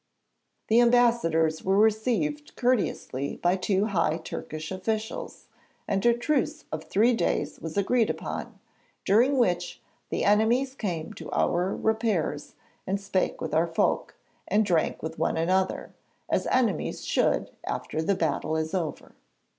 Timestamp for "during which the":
9.05-10.23